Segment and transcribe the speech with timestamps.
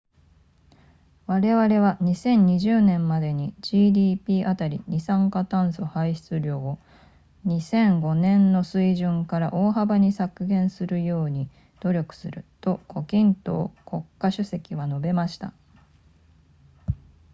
[1.27, 6.79] 我々は2020年までに gdp あたりの二酸化炭素排出量を
[7.45, 11.51] 2005年の水準から大幅に削減するように
[11.81, 15.53] 努力すると胡錦濤国家主席は述べました